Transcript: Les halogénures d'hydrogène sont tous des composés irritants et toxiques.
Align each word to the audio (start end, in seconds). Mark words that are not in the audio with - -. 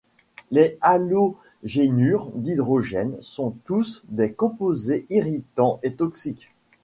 Les 0.49 0.79
halogénures 0.81 2.31
d'hydrogène 2.33 3.15
sont 3.21 3.55
tous 3.65 4.01
des 4.09 4.31
composés 4.33 5.05
irritants 5.11 5.79
et 5.83 5.93
toxiques. 5.93 6.51